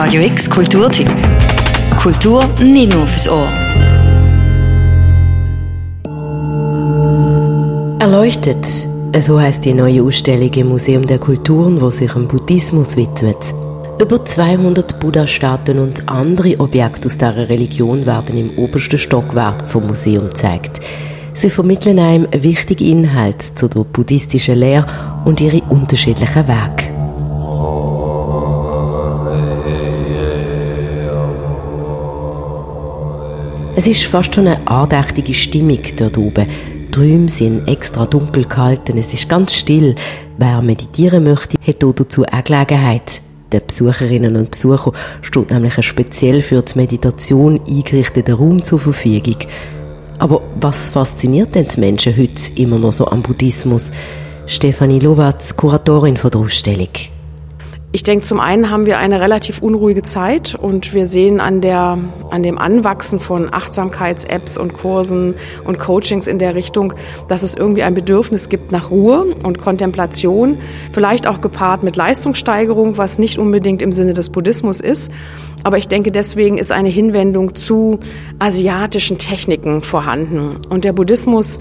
[0.00, 1.10] Radio X Kulturtipp.
[2.00, 3.48] Kultur nicht nur fürs Ohr.
[7.98, 8.64] Erleuchtet,
[9.18, 13.52] so heißt die neue Ausstellung im Museum der Kulturen, wo sich dem Buddhismus widmet.
[14.00, 20.28] Über 200 Buddha-Statuen und andere Objekte aus dieser Religion werden im obersten Stockwerk vom Museum
[20.28, 20.78] gezeigt.
[21.32, 24.86] Sie vermitteln einem wichtige Inhalte zu der buddhistischen Lehre
[25.24, 26.87] und ihre unterschiedlichen Wege.
[33.78, 36.48] Es ist fast schon eine andächtige Stimmung dort oben.
[36.92, 39.94] Die Räume sind extra dunkel gehalten, es ist ganz still.
[40.36, 43.20] Wer meditieren möchte, hat hier dazu auch Gelegenheit.
[43.52, 49.36] Den Besucherinnen und Besuchern steht nämlich ein speziell für die Meditation eingerichteter Raum zur Verfügung.
[50.18, 53.92] Aber was fasziniert denn die Menschen heute immer noch so am Buddhismus?
[54.46, 56.88] Stefanie Lowatz, Kuratorin von der Ausstellung.
[57.90, 61.96] Ich denke, zum einen haben wir eine relativ unruhige Zeit und wir sehen an, der,
[62.30, 66.92] an dem Anwachsen von Achtsamkeits-Apps und Kursen und Coachings in der Richtung,
[67.28, 70.58] dass es irgendwie ein Bedürfnis gibt nach Ruhe und Kontemplation,
[70.92, 75.10] vielleicht auch gepaart mit Leistungssteigerung, was nicht unbedingt im Sinne des Buddhismus ist.
[75.64, 78.00] Aber ich denke, deswegen ist eine Hinwendung zu
[78.38, 80.60] asiatischen Techniken vorhanden.
[80.68, 81.58] Und der Buddhismus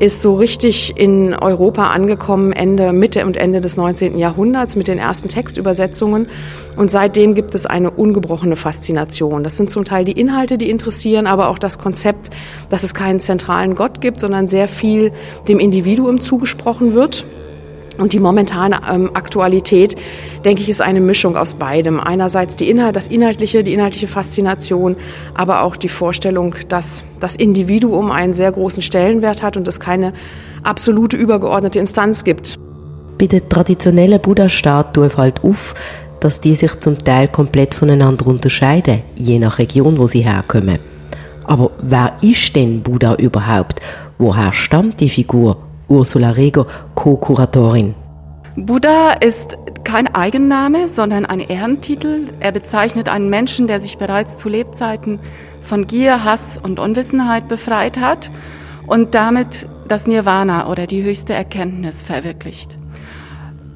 [0.00, 4.18] ist so richtig in Europa angekommen, Ende, Mitte und Ende des 19.
[4.18, 6.28] Jahrhunderts mit den ersten Textübersetzungen.
[6.76, 9.44] Und seitdem gibt es eine ungebrochene Faszination.
[9.44, 12.30] Das sind zum Teil die Inhalte, die interessieren, aber auch das Konzept,
[12.70, 15.12] dass es keinen zentralen Gott gibt, sondern sehr viel
[15.48, 17.26] dem Individuum zugesprochen wird.
[18.00, 19.94] Und die momentane ähm, Aktualität,
[20.46, 22.00] denke ich, ist eine Mischung aus beidem.
[22.00, 24.96] Einerseits die Inhalt, das Inhaltliche, die inhaltliche Faszination,
[25.34, 30.14] aber auch die Vorstellung, dass das Individuum einen sehr großen Stellenwert hat und es keine
[30.62, 32.58] absolute übergeordnete Instanz gibt.
[33.18, 35.74] Bei den traditionellen Buddha-Statuen fällt auf,
[36.20, 40.78] dass die sich zum Teil komplett voneinander unterscheiden, je nach Region, wo sie herkommen.
[41.44, 43.80] Aber wer ist denn Buddha überhaupt?
[44.16, 45.69] Woher stammt die Figur?
[45.90, 47.94] Ursula Reger, Co-Kuratorin.
[48.56, 52.28] Buddha ist kein Eigenname, sondern ein Ehrentitel.
[52.40, 55.18] Er bezeichnet einen Menschen, der sich bereits zu Lebzeiten
[55.60, 58.30] von Gier, Hass und Unwissenheit befreit hat
[58.86, 62.79] und damit das Nirvana oder die höchste Erkenntnis verwirklicht.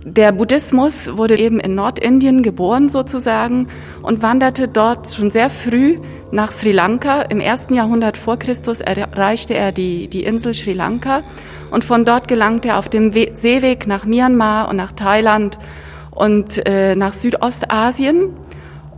[0.06, 3.68] Der Buddhismus wurde eben in Nordindien geboren sozusagen
[4.02, 5.96] und wanderte dort schon sehr früh
[6.30, 7.22] nach Sri Lanka.
[7.22, 11.22] Im ersten Jahrhundert vor Christus erreichte er die, die Insel Sri Lanka
[11.70, 15.58] und von dort gelangte er auf dem We Seeweg nach Myanmar und nach Thailand
[16.10, 18.36] und äh, nach Südostasien.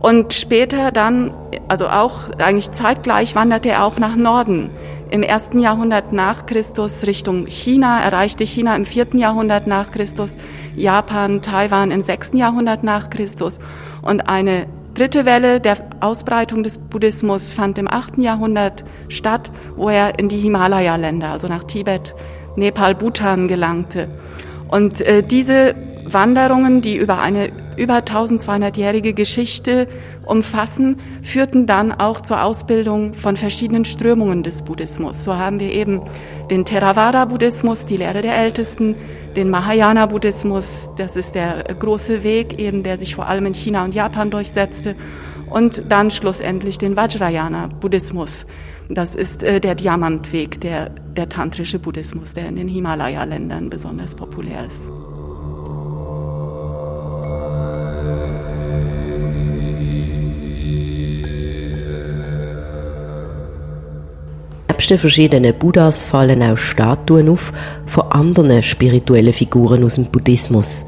[0.01, 1.33] Und später dann,
[1.69, 4.71] also auch eigentlich zeitgleich, wanderte er auch nach Norden
[5.11, 10.37] im ersten Jahrhundert nach Christus Richtung China, erreichte China im vierten Jahrhundert nach Christus,
[10.75, 13.59] Japan, Taiwan im sechsten Jahrhundert nach Christus.
[14.01, 20.17] Und eine dritte Welle der Ausbreitung des Buddhismus fand im achten Jahrhundert statt, wo er
[20.19, 22.15] in die Himalaya-Länder, also nach Tibet,
[22.55, 24.09] Nepal, Bhutan gelangte.
[24.67, 25.75] Und äh, diese
[26.13, 29.87] Wanderungen, die über eine über 1200-jährige Geschichte
[30.25, 35.23] umfassen, führten dann auch zur Ausbildung von verschiedenen Strömungen des Buddhismus.
[35.23, 36.01] So haben wir eben
[36.49, 38.95] den Theravada-Buddhismus, die Lehre der Ältesten,
[39.35, 43.93] den Mahayana-Buddhismus, das ist der große Weg eben, der sich vor allem in China und
[43.93, 44.95] Japan durchsetzte,
[45.49, 48.45] und dann schlussendlich den Vajrayana-Buddhismus.
[48.89, 54.65] Das ist äh, der Diamantweg, der, der tantrische Buddhismus, der in den Himalaya-Ländern besonders populär
[54.65, 54.89] ist.
[64.77, 67.51] Nebst den verschiedenen Buddhas fallen auch Statuen auf
[67.87, 70.85] von anderen spirituellen Figuren aus dem Buddhismus.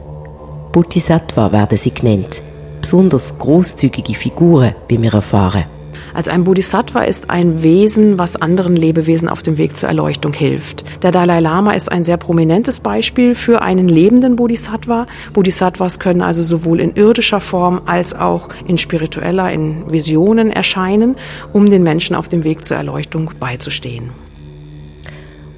[0.72, 2.44] Bodhisattva werden sie genannt.
[2.80, 5.66] Besonders großzügige Figuren, wie wir erfahren.
[6.14, 10.86] Also ein Bodhisattva ist ein Wesen, was anderen Lebewesen auf dem Weg zur Erleuchtung hilft.
[11.04, 15.08] Der Dalai Lama ist ein sehr prominentes Beispiel für einen lebenden Bodhisattva.
[15.34, 21.16] Bodhisattvas können also sowohl in irdischer Form als auch in spiritueller, in Visionen erscheinen,
[21.54, 24.12] um den Menschen auf dem Weg zur Erleuchtung beizustehen.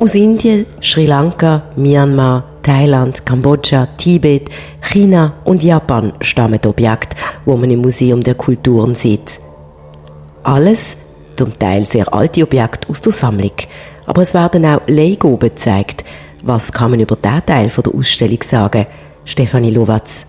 [0.01, 4.49] Aus Indien, Sri Lanka, Myanmar, Thailand, Kambodscha, Tibet,
[4.81, 7.15] China und Japan stammen Objekte,
[7.45, 9.39] wo man im Museum der Kulturen sieht.
[10.43, 10.97] Alles
[11.35, 13.53] zum Teil sehr alte Objekte aus der Sammlung.
[14.05, 16.03] Aber es werden auch Lego gezeigt.
[16.43, 18.87] Was kann man über diesen Teil der Ausstellung sagen?
[19.25, 20.25] Stefanie Lowatz.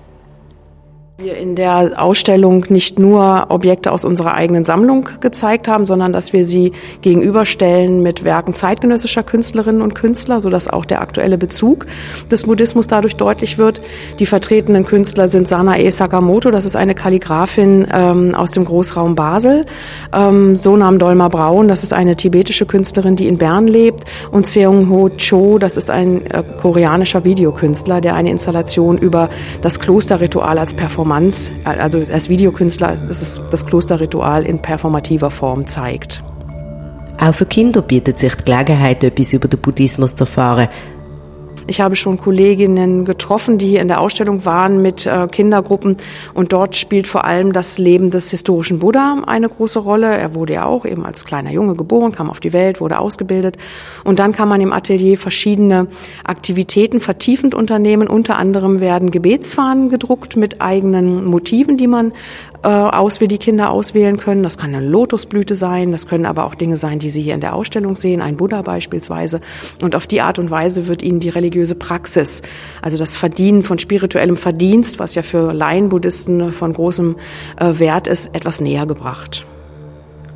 [1.22, 6.32] Wir in der Ausstellung nicht nur Objekte aus unserer eigenen Sammlung gezeigt haben, sondern dass
[6.32, 11.86] wir sie gegenüberstellen mit Werken zeitgenössischer Künstlerinnen und Künstler, sodass auch der aktuelle Bezug
[12.30, 13.80] des Buddhismus dadurch deutlich wird.
[14.18, 19.64] Die vertretenen Künstler sind Sanae Sakamoto, das ist eine Kalligrafin ähm, aus dem Großraum Basel,
[20.12, 24.90] ähm, Sonam Dolma Braun, das ist eine tibetische Künstlerin, die in Bern lebt, und Seung
[24.90, 29.28] Ho Cho, das ist ein äh, koreanischer Videokünstler, der eine Installation über
[29.60, 35.66] das Klosterritual als Performance Performance, also als Videokünstler, das ist das Klosterritual in performativer Form
[35.66, 36.22] zeigt.
[37.20, 40.68] Auch für Kinder bietet sich die Gelegenheit, etwas über den Buddhismus zu erfahren.
[41.66, 45.96] Ich habe schon Kolleginnen getroffen, die hier in der Ausstellung waren mit äh, Kindergruppen
[46.34, 50.16] und dort spielt vor allem das Leben des historischen Buddha eine große Rolle.
[50.16, 53.56] Er wurde ja auch eben als kleiner Junge geboren, kam auf die Welt, wurde ausgebildet
[54.04, 55.86] und dann kann man im Atelier verschiedene
[56.24, 58.08] Aktivitäten vertiefend unternehmen.
[58.08, 62.12] Unter anderem werden Gebetsfahnen gedruckt mit eigenen Motiven, die man
[62.62, 64.42] äh, auswählt, die Kinder auswählen können.
[64.42, 67.40] Das kann eine Lotusblüte sein, das können aber auch Dinge sein, die Sie hier in
[67.40, 69.40] der Ausstellung sehen, ein Buddha beispielsweise.
[69.82, 72.42] Und auf die Art und Weise wird Ihnen die religiöse Praxis,
[72.80, 77.16] also das Verdienen von spirituellem Verdienst, was ja für Laienbuddhisten von großem
[77.58, 79.44] äh, Wert ist, etwas näher gebracht.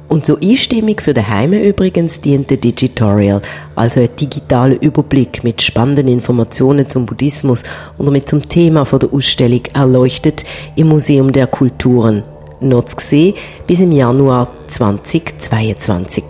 [0.08, 3.42] Und zur Einstimmung für daheim übrigens dient der Digitorial,
[3.74, 7.64] also ein digitaler Überblick mit spannenden Informationen zum Buddhismus
[7.98, 10.44] und damit zum Thema von der Ausstellung erleuchtet
[10.76, 12.22] im Museum der Kulturen.
[12.60, 13.34] Noch zu sehen
[13.66, 16.24] bis im Januar 2022.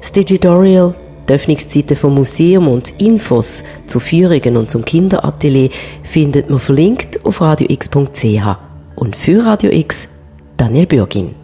[0.00, 0.94] Das Digitorial,
[1.28, 5.70] die Öffnungszeiten vom Museum und Infos zu Führungen und zum Kinderatelier
[6.02, 8.58] findet man verlinkt auf radiox.ch.
[8.94, 10.08] Und für Radio X,
[10.56, 11.43] Daniel Bürgin.